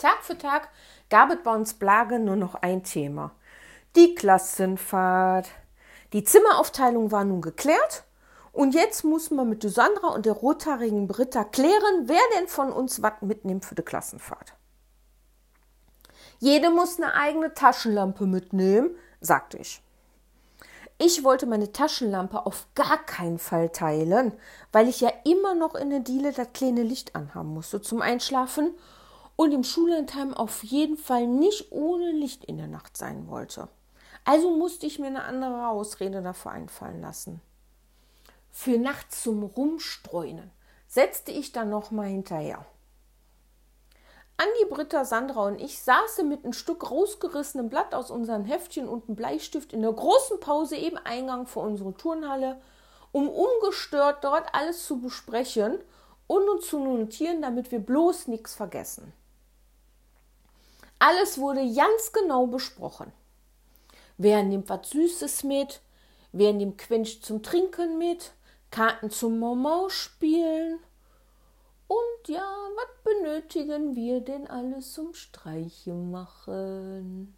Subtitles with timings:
[0.00, 0.68] Tag für Tag
[1.10, 3.32] gab es bei uns Blage nur noch ein Thema.
[3.96, 5.50] Die Klassenfahrt.
[6.14, 8.04] Die Zimmeraufteilung war nun geklärt
[8.52, 13.02] und jetzt muss man mit Sandra und der rothaarigen Britta klären, wer denn von uns
[13.02, 14.54] was mitnimmt für die Klassenfahrt.
[16.38, 19.82] Jede muss eine eigene Taschenlampe mitnehmen, sagte ich.
[20.96, 24.32] Ich wollte meine Taschenlampe auf gar keinen Fall teilen,
[24.72, 28.74] weil ich ja immer noch in der Diele das kleine Licht anhaben musste zum Einschlafen
[29.40, 33.68] und im Schullandheim auf jeden Fall nicht ohne Licht in der Nacht sein wollte.
[34.26, 37.40] Also musste ich mir eine andere Ausrede dafür einfallen lassen.
[38.50, 40.50] Für nachts zum Rumstreunen
[40.88, 42.66] setzte ich dann noch mal hinterher.
[44.36, 49.08] Andi, Britta, Sandra und ich saßen mit einem Stück rausgerissenem Blatt aus unseren Heftchen und
[49.08, 52.60] einem Bleistift in der großen Pause im Eingang vor unsere Turnhalle,
[53.10, 55.78] um ungestört dort alles zu besprechen
[56.26, 59.14] und uns zu notieren, damit wir bloß nichts vergessen.
[61.00, 63.10] Alles wurde ganz genau besprochen.
[64.18, 65.80] Wer nimmt was Süßes mit?
[66.30, 68.32] Wer nimmt Quench zum Trinken mit?
[68.70, 70.78] Karten zum Mau spielen?
[71.88, 77.34] Und ja, was benötigen wir denn alles zum Streiche machen?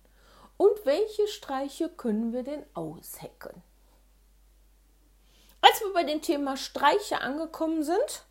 [0.57, 3.63] Und welche Streiche können wir denn aushecken?
[5.61, 8.25] Als wir bei dem Thema Streiche angekommen sind,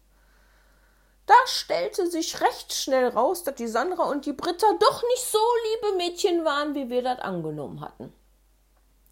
[1.31, 5.39] da stellte sich recht schnell raus, dass die Sandra und die Britta doch nicht so
[5.63, 8.11] liebe Mädchen waren, wie wir das angenommen hatten.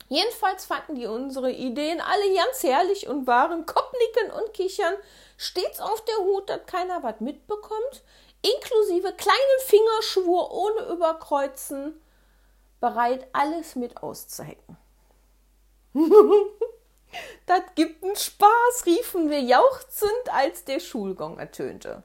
[0.09, 4.95] Jedenfalls fanden die unsere Ideen alle ganz herrlich und waren Kopnicken und Kichern
[5.38, 8.03] stets auf der Hut, dass keiner was mitbekommt,
[8.42, 12.02] inklusive kleinen Fingerschwur ohne Überkreuzen,
[12.81, 14.76] bereit, alles mit auszuhecken.
[17.45, 22.04] das gibt einen Spaß, riefen wir jauchzend, als der Schulgong ertönte.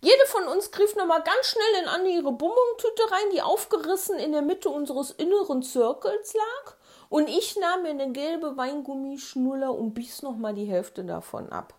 [0.00, 4.32] Jede von uns griff nochmal ganz schnell in Anne ihre Bonbon-Tüte rein, die aufgerissen in
[4.32, 6.74] der Mitte unseres inneren Zirkels lag,
[7.08, 11.74] und ich nahm mir eine gelbe Weingummischnuller und biss nochmal die Hälfte davon ab.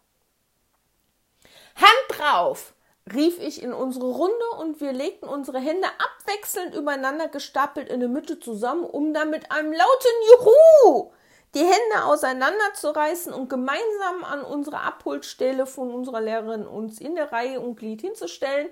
[1.75, 2.73] Hand drauf!
[3.11, 8.09] rief ich in unsere Runde und wir legten unsere Hände abwechselnd übereinander gestapelt in der
[8.09, 11.11] Mitte zusammen, um dann mit einem lauten Juhu
[11.53, 17.59] die Hände auseinanderzureißen und gemeinsam an unsere Abholstelle von unserer Lehrerin uns in der Reihe
[17.59, 18.69] und Glied hinzustellen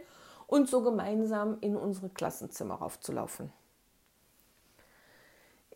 [0.48, 3.52] und so gemeinsam in unsere Klassenzimmer raufzulaufen.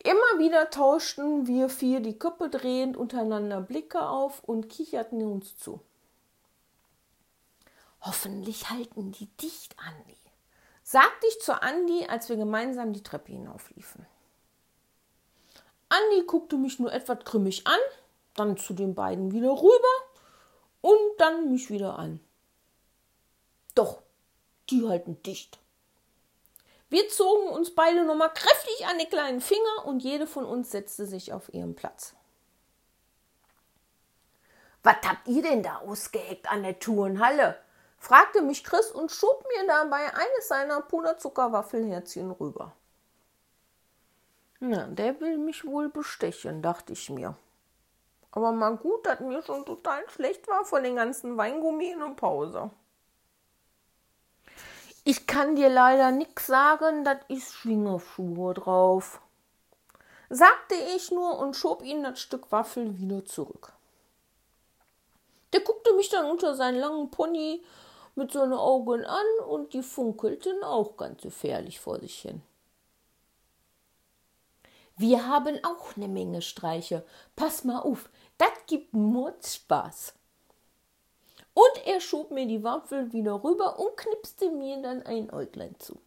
[0.03, 5.79] Immer wieder tauschten wir vier die Köpfe drehend untereinander Blicke auf und kicherten uns zu.
[8.01, 10.17] Hoffentlich halten die dicht, Andi,
[10.83, 14.05] sagte ich zu Andi, als wir gemeinsam die Treppe hinaufliefen.
[15.93, 17.79] Andi guckte mich nur etwas grimmig an,
[18.35, 19.93] dann zu den beiden wieder rüber
[20.81, 22.19] und dann mich wieder an.
[23.75, 24.01] Doch,
[24.69, 25.59] die halten dicht.
[26.89, 31.05] Wir zogen uns beide nochmal kräftig an die kleinen Finger und jede von uns setzte
[31.05, 32.15] sich auf ihren Platz.
[34.83, 37.57] Was habt ihr denn da ausgeheckt an der Turnhalle?
[37.99, 42.73] fragte mich Chris und schob mir dabei eines seiner Puderzuckerwaffelherzchen rüber.
[44.65, 47.35] Na, der will mich wohl bestechen, dachte ich mir.
[48.31, 52.15] Aber mal gut, dass mir schon total schlecht war von den ganzen Weingummi in der
[52.15, 52.71] Pause.
[55.03, 59.19] Ich kann dir leider nix sagen, das ist Schwingerschuhe drauf,
[60.29, 63.73] sagte ich nur und schob ihm das Stück Waffel wieder zurück.
[65.51, 67.65] Der guckte mich dann unter seinen langen Pony
[68.15, 72.41] mit seinen Augen an und die funkelten auch ganz gefährlich vor sich hin.
[74.95, 77.03] Wir haben auch eine Menge Streiche.
[77.35, 80.13] Pass mal auf, das gibt Mordspaß.
[81.53, 85.99] Und er schob mir die Waffel wieder rüber und knipste mir dann ein Äuglein zu.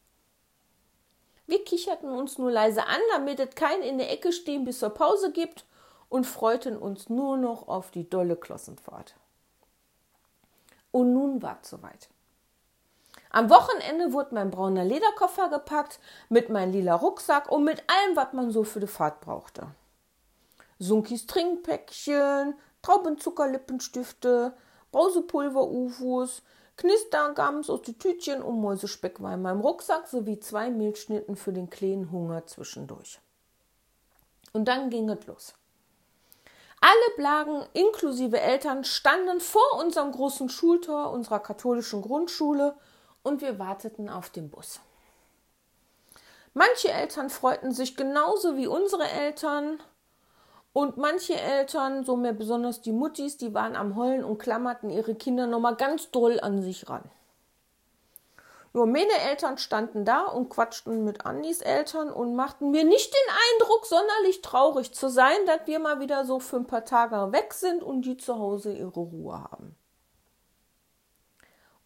[1.47, 4.91] Wir kicherten uns nur leise an, damit es kein in der Ecke stehen bis zur
[4.91, 5.65] Pause gibt
[6.09, 9.15] und freuten uns nur noch auf die dolle Klassenfahrt.
[10.91, 12.09] Und nun war es soweit.
[13.31, 18.33] Am Wochenende wurde mein brauner Lederkoffer gepackt mit meinem lila Rucksack und mit allem, was
[18.33, 19.67] man so für die Fahrt brauchte.
[20.79, 24.55] Sunkis Trinkpäckchen, Traubenzuckerlippenstifte,
[24.93, 26.43] Brausepulver-Ufos,
[26.77, 31.71] Knistergams aus den Tütchen und Mäusespeck war in meinem Rucksack sowie zwei Milchschnitten für den
[31.71, 33.19] kleinen Hunger zwischendurch.
[34.53, 35.55] Und dann ging es los.
[36.81, 42.77] Alle Blagen inklusive Eltern standen vor unserem großen Schultor unserer katholischen Grundschule
[43.27, 44.79] und wir warteten auf den Bus.
[46.55, 49.81] Manche Eltern freuten sich genauso wie unsere Eltern
[50.73, 55.15] und manche Eltern, so mehr besonders die Muttis, die waren am Heulen und klammerten ihre
[55.15, 57.03] Kinder nochmal ganz doll an sich ran.
[58.73, 63.35] Nur meine Eltern standen da und quatschten mit Andis Eltern und machten mir nicht den
[63.59, 67.55] Eindruck, sonderlich traurig zu sein, dass wir mal wieder so für ein paar Tage weg
[67.55, 69.77] sind und die zu Hause ihre Ruhe haben.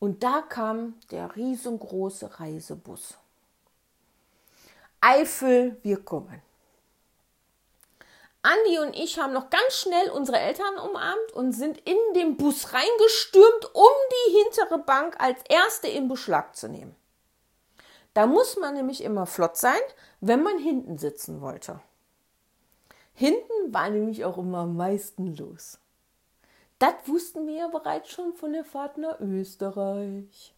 [0.00, 3.18] Und da kam der riesengroße Reisebus.
[5.00, 6.42] Eifel, wir kommen.
[8.42, 12.72] Andi und ich haben noch ganz schnell unsere Eltern umarmt und sind in den Bus
[12.72, 16.96] reingestürmt, um die hintere Bank als erste in Beschlag zu nehmen.
[18.14, 19.80] Da muss man nämlich immer flott sein,
[20.20, 21.80] wenn man hinten sitzen wollte.
[23.12, 25.78] Hinten war nämlich auch immer am meisten los.
[26.80, 30.54] Das wussten wir ja bereits schon von der Fahrt nach Österreich.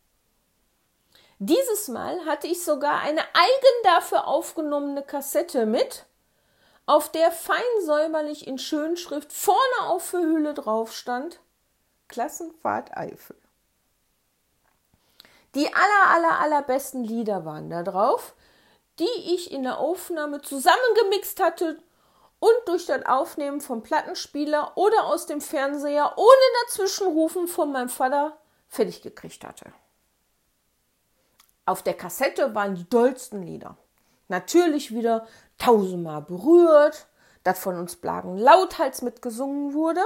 [1.40, 6.06] Dieses Mal hatte ich sogar eine eigen dafür aufgenommene Kassette mit
[6.86, 11.40] auf der fein säuberlich in Schönschrift vorne auf der Hülle drauf stand
[12.06, 13.36] Klassenfahrt Eifel.
[15.56, 18.34] Die aller, aller, allerbesten Lieder waren da drauf,
[19.00, 21.82] die ich in der Aufnahme zusammengemixt hatte
[22.42, 28.36] und durch das Aufnehmen vom Plattenspieler oder aus dem Fernseher ohne Dazwischenrufen von meinem Vater
[28.68, 29.66] fertig gekriegt hatte.
[31.66, 33.76] Auf der Kassette waren die dollsten Lieder.
[34.26, 37.06] Natürlich wieder tausendmal berührt,
[37.44, 40.02] das von uns Blagen lauthals mitgesungen wurde,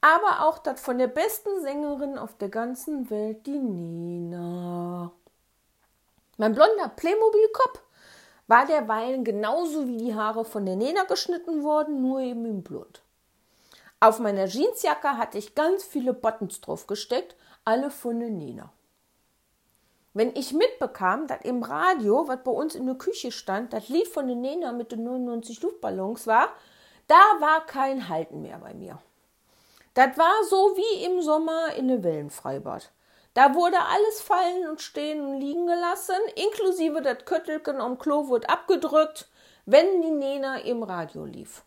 [0.00, 5.12] aber auch das von der besten Sängerin auf der ganzen Welt, die Nina.
[6.36, 7.83] Mein blonder Playmobil-Kopf
[8.46, 13.02] war derweilen genauso wie die Haare von der Nena geschnitten worden, nur eben in blond.
[14.00, 18.70] Auf meiner Jeansjacke hatte ich ganz viele Buttons drauf gesteckt, alle von der Nena.
[20.12, 24.06] Wenn ich mitbekam, dass im Radio, was bei uns in der Küche stand, das Lied
[24.06, 26.50] von den Nena mit den 99 Luftballons war,
[27.08, 28.98] da war kein Halten mehr bei mir.
[29.94, 32.92] Das war so wie im Sommer in der Wellenfreibad.
[33.34, 38.48] Da wurde alles fallen und stehen und liegen gelassen, inklusive das Köttelchen am Klo wurde
[38.48, 39.28] abgedrückt,
[39.66, 41.64] wenn die Nena im Radio lief.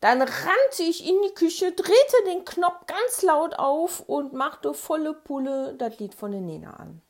[0.00, 5.12] Dann rannte ich in die Küche, drehte den Knopf ganz laut auf und machte volle
[5.12, 7.02] Pulle das Lied von der Nena an.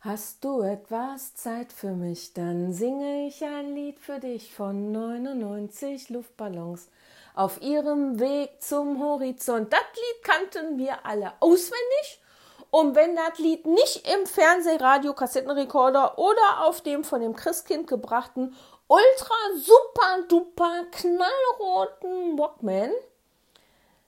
[0.00, 6.10] Hast du etwas Zeit für mich, dann singe ich ein Lied für dich von 99
[6.10, 6.88] Luftballons
[7.38, 9.72] auf ihrem Weg zum Horizont.
[9.72, 12.20] Das Lied kannten wir alle auswendig.
[12.70, 18.56] Und wenn das Lied nicht im Fernsehradio, Kassettenrekorder oder auf dem von dem Christkind gebrachten
[18.88, 22.90] ultra super duper knallroten Walkman,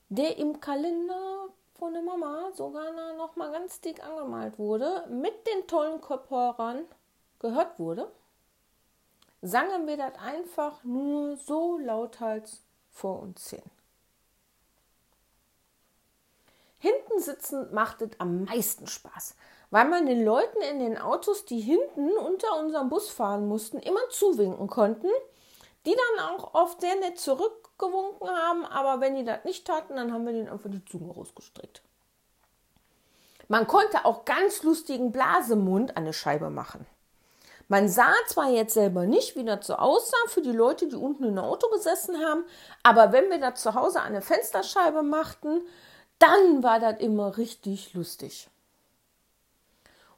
[0.09, 5.69] der im Kalender von der Mama sogar noch mal ganz dick angemalt wurde, mit den
[5.69, 6.85] tollen Kopfhörern
[7.38, 8.11] gehört wurde,
[9.41, 13.62] sangen wir das einfach nur so lauthals vor uns hin.
[16.78, 19.37] Hinten sitzen macht es am meisten Spaß,
[19.70, 24.08] weil man den Leuten in den Autos, die hinten unter unserem Bus fahren mussten, immer
[24.08, 25.10] zuwinken konnten,
[25.84, 29.96] die dann auch oft sehr nett zurück gewunken haben, aber wenn die das nicht taten,
[29.96, 31.82] dann haben wir denen einfach die Zunge rausgestreckt.
[33.48, 36.86] Man konnte auch ganz lustigen Blasemund an der Scheibe machen.
[37.70, 41.22] Man sah zwar jetzt selber nicht, wie das so aussah für die Leute, die unten
[41.22, 42.44] im Auto gesessen haben,
[42.82, 45.62] aber wenn wir das zu Hause an der Fensterscheibe machten,
[46.19, 48.49] dann war das immer richtig lustig.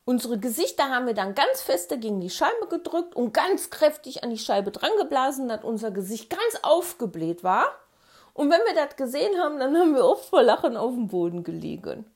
[0.07, 4.31] Unsere Gesichter haben wir dann ganz feste gegen die Scheibe gedrückt und ganz kräftig an
[4.31, 7.67] die Scheibe dran geblasen, dass unser Gesicht ganz aufgebläht war.
[8.33, 11.45] Und wenn wir das gesehen haben, dann haben wir oft vor Lachen auf dem Boden
[11.45, 12.07] gelegen.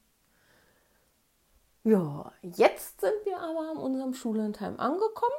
[1.87, 5.37] Ja, jetzt sind wir aber an unserem Schullandheim angekommen.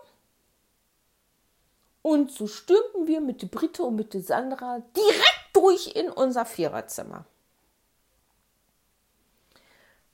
[2.01, 6.46] Und so stürmten wir mit der Britte und mit der Sandra direkt durch in unser
[6.46, 7.25] Viererzimmer.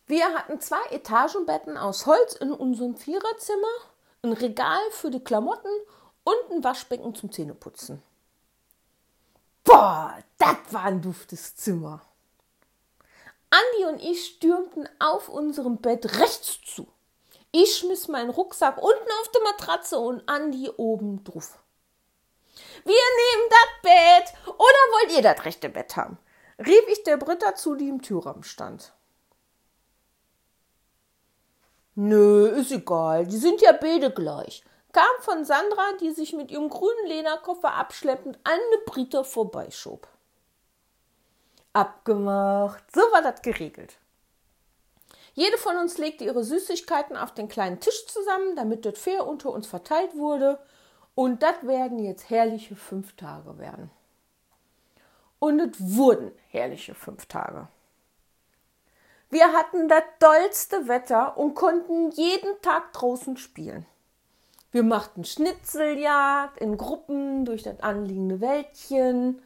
[0.08, 3.68] Wir hatten zwei Etagenbetten aus Holz in unserem Viererzimmer,
[4.24, 5.70] ein Regal für die Klamotten
[6.24, 8.02] und ein Waschbecken zum Zähneputzen.
[9.64, 12.02] Boah, das war ein duftes Zimmer.
[13.54, 16.88] Andi und ich stürmten auf unserem Bett rechts zu.
[17.52, 21.60] Ich schmiss meinen Rucksack unten auf die Matratze und Andi oben drauf.
[22.84, 24.34] Wir nehmen das Bett.
[24.48, 26.18] Oder wollt ihr das rechte Bett haben?
[26.60, 28.94] rief ich der Britta zu, die im Türrahmen stand.
[31.96, 36.70] Nö, ist egal, die sind ja beide gleich, kam von Sandra, die sich mit ihrem
[36.70, 40.08] grünen Lederkoffer abschleppend an eine Britta vorbeischob.
[41.74, 43.98] Abgemacht, so war das geregelt.
[45.34, 49.52] Jede von uns legte ihre Süßigkeiten auf den kleinen Tisch zusammen, damit das fair unter
[49.52, 50.60] uns verteilt wurde.
[51.16, 53.90] Und das werden jetzt herrliche fünf Tage werden.
[55.40, 57.68] Und es wurden herrliche fünf Tage.
[59.30, 63.88] Wir hatten das dollste Wetter und konnten jeden Tag draußen spielen.
[64.72, 69.42] Wir machten Schnitzeljagd in Gruppen durch das anliegende Wäldchen,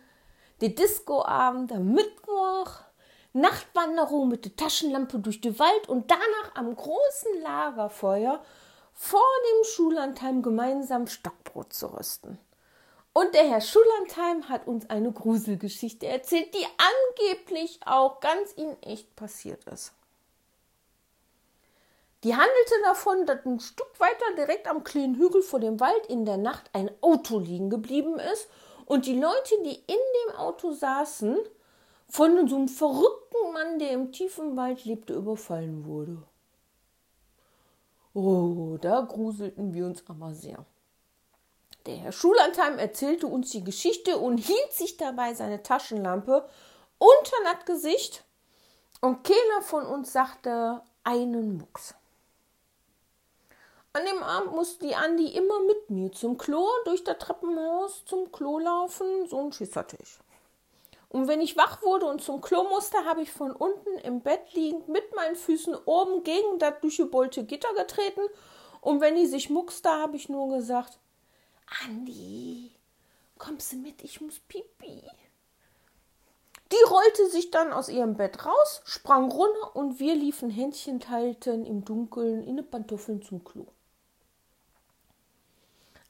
[0.61, 2.71] die Discoabend am Mittwoch,
[3.33, 8.43] Nachtwanderung mit der Taschenlampe durch den Wald und danach am großen Lagerfeuer
[8.93, 12.39] vor dem Schullandheim gemeinsam Stockbrot zu rösten.
[13.13, 19.15] Und der Herr Schullandheim hat uns eine Gruselgeschichte erzählt, die angeblich auch ganz in echt
[19.15, 19.93] passiert ist.
[22.23, 26.25] Die handelte davon, dass ein Stück weiter direkt am kleinen Hügel vor dem Wald in
[26.25, 28.47] der Nacht ein Auto liegen geblieben ist
[28.87, 29.85] und die Leute, die in
[30.29, 31.37] dem Auto saßen,
[32.09, 36.23] von so einem verrückten Mann, der im tiefen Wald lebte, überfallen wurde.
[38.13, 40.65] Oh, da gruselten wir uns aber sehr.
[41.85, 46.47] Der Herr Schullandheim erzählte uns die Geschichte und hielt sich dabei seine Taschenlampe
[46.97, 48.23] unter das Gesicht
[49.01, 51.93] und keiner von uns sagte einen Mucks.
[53.97, 58.31] An dem Abend musste die Andi immer mit mir zum Klo durch das Treppenhaus zum
[58.31, 60.19] Klo laufen, so ein Schiss hatte ich.
[61.09, 64.53] Und wenn ich wach wurde und zum Klo musste, habe ich von unten im Bett
[64.53, 68.21] liegend mit meinen Füßen oben gegen das durchgebeulte Gitter getreten.
[68.81, 70.99] Und wenn die sich muckste, habe ich nur gesagt,
[71.83, 72.69] Andi,
[73.39, 75.09] kommst du mit, ich muss pipi.
[76.71, 81.65] Die rollte sich dann aus ihrem Bett raus, sprang runter und wir liefen Händchen halten
[81.65, 83.65] im Dunkeln in den Pantoffeln zum Klo.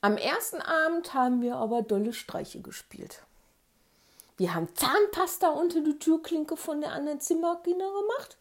[0.07, 3.25] Am ersten Abend haben wir aber dolle Streiche gespielt.
[4.37, 8.37] Wir haben Zahnpasta unter die Türklinke von der anderen Zimmerkinder gemacht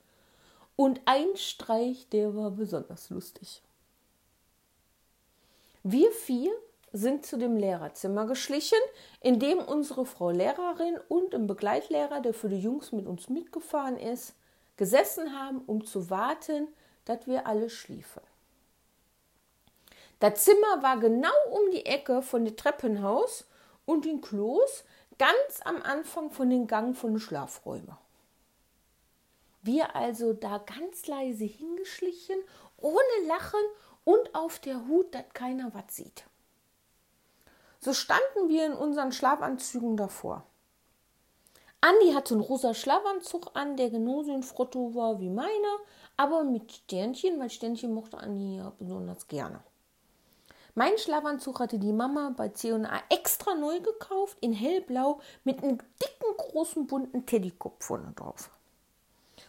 [0.76, 3.62] und ein Streich, der war besonders lustig.
[5.82, 6.52] Wir vier
[6.92, 8.78] sind zu dem Lehrerzimmer geschlichen,
[9.20, 13.98] in dem unsere Frau Lehrerin und ein Begleitlehrer, der für die Jungs mit uns mitgefahren
[13.98, 14.36] ist,
[14.76, 16.68] gesessen haben, um zu warten,
[17.06, 18.22] dass wir alle schliefen.
[20.18, 23.44] Das Zimmer war genau um die Ecke von dem Treppenhaus
[23.84, 24.84] und den Klos,
[25.18, 27.96] ganz am Anfang von den Gang von den Schlafräumen.
[29.62, 32.36] Wir also da ganz leise hingeschlichen,
[32.78, 33.60] ohne Lachen
[34.04, 36.24] und auf der Hut, dass keiner was sieht.
[37.80, 40.44] So standen wir in unseren Schlafanzügen davor.
[41.80, 45.76] Andi hatte einen rosa Schlafanzug an, der genauso in Frotto war wie meiner,
[46.16, 49.62] aber mit Sternchen, weil Sternchen mochte Andi ja besonders gerne.
[50.78, 56.36] Mein Schlafanzug hatte die Mama bei C&A extra neu gekauft, in hellblau, mit einem dicken,
[56.36, 58.50] großen, bunten Teddykopf vorne drauf.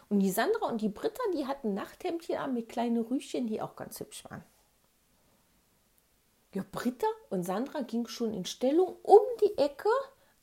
[0.08, 3.76] Und die Sandra und die Britta, die hatten Nachthemdchen an mit kleinen Rüschen, die auch
[3.76, 4.42] ganz hübsch waren.
[6.54, 9.90] Ja, Britta und Sandra gingen schon in Stellung um die Ecke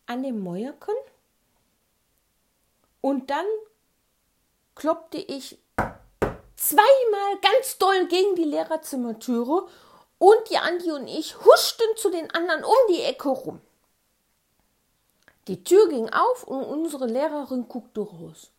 [0.05, 0.93] an dem Mäuerken.
[3.01, 3.47] Und dann
[4.75, 5.57] kloppte ich
[6.55, 9.67] zweimal ganz doll gegen die Lehrerzimmertüre
[10.17, 13.61] und die Andi und ich huschten zu den anderen um die Ecke rum.
[15.47, 18.49] Die Tür ging auf und unsere Lehrerin guckte raus.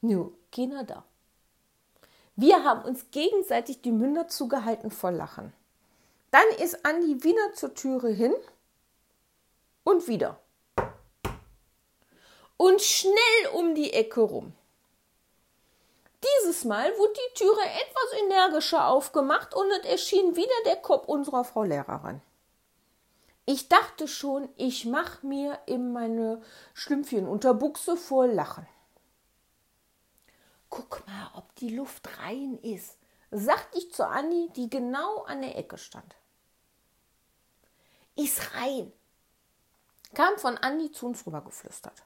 [0.00, 1.04] Nur keiner da.
[2.34, 5.52] Wir haben uns gegenseitig die Münder zugehalten vor Lachen.
[6.30, 8.34] Dann ist Andi wieder zur Türe hin
[9.84, 10.38] und wieder.
[12.56, 14.54] Und schnell um die Ecke rum.
[16.26, 21.44] Dieses Mal wurde die Türe etwas energischer aufgemacht und es erschien wieder der Kopf unserer
[21.44, 22.20] Frau Lehrerin.
[23.44, 26.42] Ich dachte schon, ich mach mir in meine
[26.74, 28.66] Schlümpfchen unter Buchse voll Lachen.
[30.68, 32.98] Guck mal, ob die Luft rein ist,
[33.30, 36.16] sagte ich zu Anni, die genau an der Ecke stand
[38.16, 38.92] ist rein,
[40.14, 42.02] kam von Andi zu uns rübergeflüstert.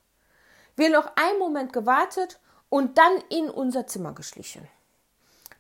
[0.77, 4.67] Wir noch einen Moment gewartet und dann in unser Zimmer geschlichen.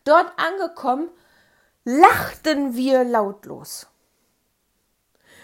[0.04, 1.10] Dort angekommen,
[1.84, 3.86] lachten wir lautlos.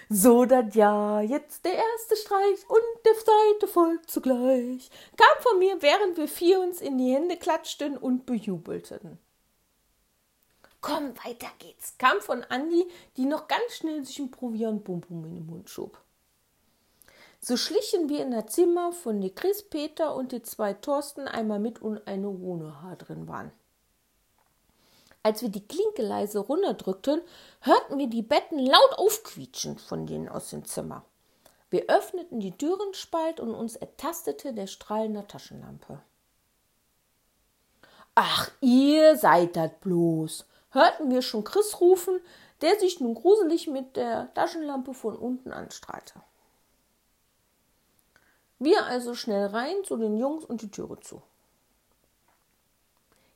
[0.09, 5.83] So dat ja, jetzt der erste Streich und der zweite folgt zugleich, kam von mir,
[5.83, 9.19] während wir vier uns in die Hände klatschten und bejubelten.
[10.81, 15.47] Komm, weiter geht's, kam von Andi, die noch ganz schnell sich ein Proviantbonbon in den
[15.47, 15.99] Mund schob.
[17.49, 21.61] So schlichen wir in das Zimmer von die Chris Peter und die zwei Thorsten einmal
[21.61, 23.53] mit und eine ohne Haar drin waren.
[25.23, 27.23] Als wir die Klinke leise runterdrückten,
[27.61, 31.05] hörten wir die Betten laut aufquietschen von denen aus dem Zimmer.
[31.71, 36.01] Wir öffneten die Türenspalt und uns ertastete der Strahl einer Taschenlampe.
[38.17, 42.19] Ach, ihr seid das bloß, hörten wir schon Chris rufen,
[42.61, 46.15] der sich nun gruselig mit der Taschenlampe von unten anstrahlte.
[48.59, 51.23] Wir also schnell rein zu den Jungs und die Türe zu.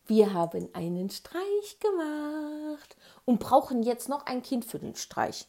[0.07, 2.97] Wir haben einen Streich gemacht
[3.27, 5.47] und brauchen jetzt noch ein Kind für den Streich.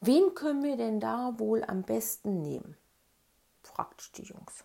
[0.00, 2.76] Wen können wir denn da wohl am besten nehmen?
[3.62, 4.64] fragt die Jungs.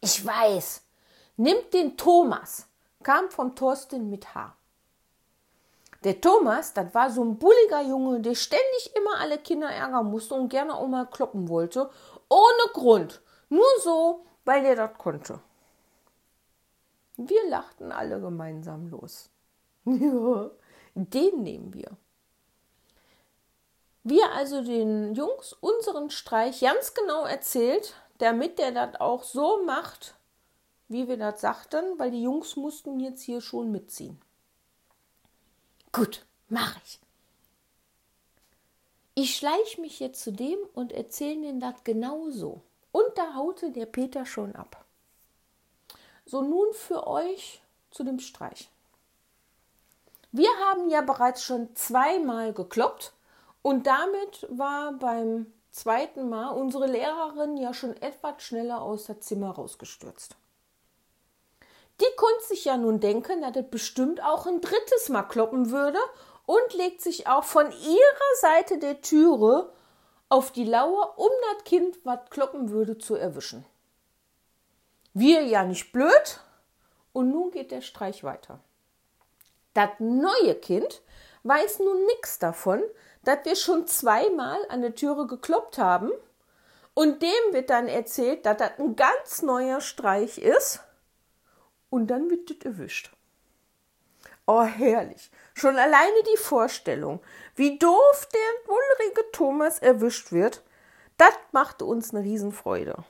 [0.00, 0.82] Ich weiß.
[1.36, 2.66] Nimmt den Thomas,
[3.02, 4.54] kam von Thorsten mit H.
[6.04, 10.34] Der Thomas, das war so ein bulliger Junge, der ständig immer alle Kinder ärgern musste
[10.34, 11.90] und gerne auch mal kloppen wollte.
[12.28, 13.20] Ohne Grund.
[13.50, 15.40] Nur so, weil der das konnte.
[17.16, 19.28] Wir lachten alle gemeinsam los.
[19.84, 21.96] Den nehmen wir.
[24.02, 30.14] Wir also den Jungs unseren Streich ganz genau erzählt, damit der das auch so macht,
[30.88, 34.18] wie wir das sagten, weil die Jungs mussten jetzt hier schon mitziehen.
[35.92, 37.00] Gut, mach ich.
[39.14, 42.62] Ich schleich mich jetzt zu dem und erzähle ihm das genauso.
[42.92, 44.84] Und da haute der Peter schon ab.
[46.26, 48.70] So nun für euch zu dem Streich.
[50.32, 53.12] Wir haben ja bereits schon zweimal gekloppt
[53.62, 59.50] und damit war beim zweiten Mal unsere Lehrerin ja schon etwas schneller aus dem Zimmer
[59.50, 60.36] rausgestürzt.
[62.00, 65.98] Die konnte sich ja nun denken, dass das bestimmt auch ein drittes Mal kloppen würde
[66.46, 69.72] und legt sich auch von ihrer Seite der Türe
[70.28, 73.66] auf die Lauer, um das Kind, was kloppen würde, zu erwischen.
[75.12, 76.40] Wir ja nicht blöd.
[77.12, 78.60] Und nun geht der Streich weiter.
[79.74, 81.02] Das neue Kind
[81.42, 82.82] weiß nun nichts davon,
[83.24, 86.10] dass wir schon zweimal an der Türe gekloppt haben.
[86.94, 90.80] Und dem wird dann erzählt, dass das ein ganz neuer Streich ist.
[91.90, 93.10] Und dann wird das erwischt.
[94.46, 95.30] Oh, herrlich.
[95.54, 97.20] Schon alleine die Vorstellung,
[97.54, 100.62] wie doof der wulrige Thomas erwischt wird,
[101.18, 103.04] das machte uns eine Riesenfreude.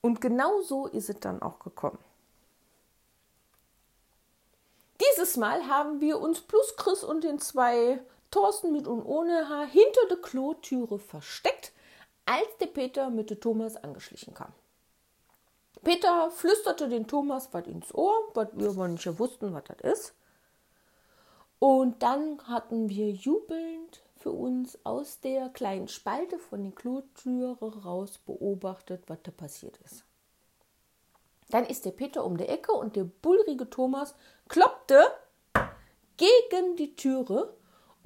[0.00, 1.98] Und genau so ist es dann auch gekommen.
[5.00, 9.66] Dieses Mal haben wir uns plus Chris und den zwei Thorsten mit und ohne Haar
[9.66, 11.72] hinter der Klotüre versteckt,
[12.26, 14.52] als der Peter mit dem Thomas angeschlichen kam.
[15.84, 20.14] Peter flüsterte den Thomas was ins Ohr, was wir aber nicht wussten, was das ist.
[21.58, 28.18] Und dann hatten wir jubelnd für uns aus der kleinen Spalte von der Klotüre raus
[28.18, 30.04] beobachtet, was da passiert ist.
[31.50, 34.14] Dann ist der Peter um die Ecke und der bullrige Thomas
[34.48, 35.00] kloppte
[36.16, 37.54] gegen die Türe.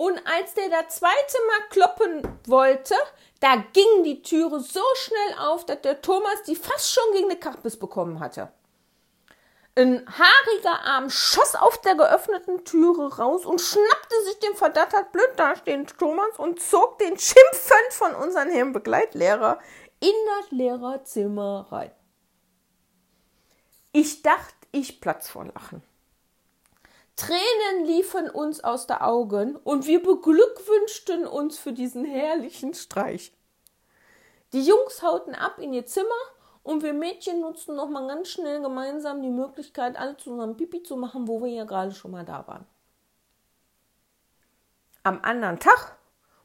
[0.03, 2.97] Und als der das zweite Mal kloppen wollte,
[3.39, 7.39] da ging die Türe so schnell auf, dass der Thomas die fast schon gegen den
[7.39, 8.51] Kappes bekommen hatte.
[9.77, 15.35] Ein haariger Arm schoss auf der geöffneten Türe raus und schnappte sich den verdattert blöd
[15.37, 19.61] dastehenden Thomas und zog den schimpfend von unserem Herrn Begleitlehrer
[20.01, 21.93] in das Lehrerzimmer rein.
[23.93, 25.85] Ich dachte, ich platz vor Lachen.
[27.23, 33.33] Tränen liefen uns aus den Augen und wir beglückwünschten uns für diesen herrlichen Streich.
[34.53, 36.09] Die Jungs hauten ab in ihr Zimmer
[36.65, 40.97] und wir Mädchen nutzten noch mal ganz schnell gemeinsam die Möglichkeit, alle zusammen Pipi zu
[40.97, 42.67] machen, wo wir ja gerade schon mal da waren.
[45.05, 45.97] Am anderen Tag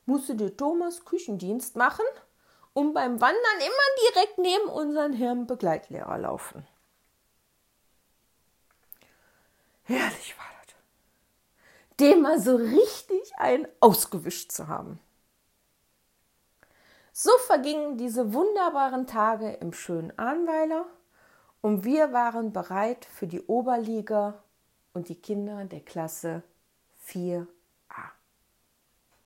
[0.05, 2.05] musste der Thomas Küchendienst machen
[2.73, 6.67] und beim Wandern immer direkt neben unseren Herrn Begleitlehrer laufen.
[9.85, 10.56] Herrlich war das.
[11.99, 14.99] Dem mal so richtig ein ausgewischt zu haben.
[17.11, 20.85] So vergingen diese wunderbaren Tage im schönen Ahnweiler
[21.61, 24.43] und wir waren bereit für die Oberliga
[24.93, 26.43] und die Kinder der Klasse
[26.99, 27.47] 4